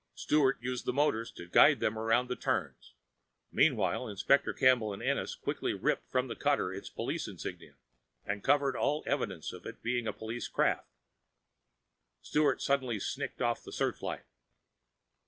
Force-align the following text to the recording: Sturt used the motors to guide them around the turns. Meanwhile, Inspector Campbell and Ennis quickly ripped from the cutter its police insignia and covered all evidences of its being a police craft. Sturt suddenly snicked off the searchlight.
Sturt 0.15 0.59
used 0.63 0.85
the 0.87 0.93
motors 0.93 1.29
to 1.33 1.47
guide 1.47 1.79
them 1.79 1.95
around 1.95 2.27
the 2.27 2.35
turns. 2.35 2.95
Meanwhile, 3.51 4.07
Inspector 4.09 4.51
Campbell 4.55 4.93
and 4.93 5.03
Ennis 5.03 5.35
quickly 5.35 5.75
ripped 5.75 6.09
from 6.09 6.27
the 6.27 6.35
cutter 6.35 6.73
its 6.73 6.89
police 6.89 7.27
insignia 7.27 7.75
and 8.25 8.43
covered 8.43 8.75
all 8.75 9.03
evidences 9.05 9.53
of 9.53 9.67
its 9.67 9.77
being 9.83 10.07
a 10.07 10.11
police 10.13 10.47
craft. 10.47 10.87
Sturt 12.23 12.63
suddenly 12.63 12.99
snicked 12.99 13.43
off 13.43 13.61
the 13.61 13.71
searchlight. 13.71 14.25